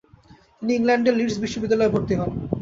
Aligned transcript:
তিনি 0.57 0.71
ইংল্যান্ডের 0.75 1.17
লীডস 1.19 1.37
বিশ্ববিদ্যালয়ে 1.43 1.93
ভর্তি 1.93 2.13
হন। 2.19 2.29